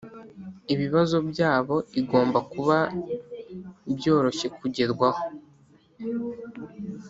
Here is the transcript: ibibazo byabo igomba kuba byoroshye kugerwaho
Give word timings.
ibibazo 0.73 1.17
byabo 1.29 1.75
igomba 1.99 2.39
kuba 2.51 2.77
byoroshye 3.97 4.47
kugerwaho 4.57 5.21